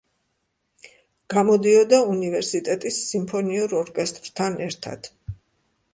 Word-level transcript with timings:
გამოდიოდა 1.33 1.99
უნივერსიტეტის 2.15 2.99
სიმფონიურ 3.13 3.77
ორკესტრთან 3.83 4.59
ერთად. 4.71 5.15